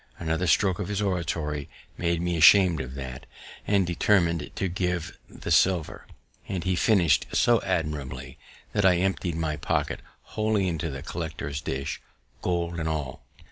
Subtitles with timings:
[0.17, 3.27] Another stroke of his oratory made me asham'd of that,
[3.67, 6.07] and determin'd me to give the silver;
[6.47, 8.39] and he finish'd so admirably,
[8.73, 9.99] that I empty'd my pocket
[10.33, 12.01] wholly into the collector's dish,
[12.41, 13.21] gold and all.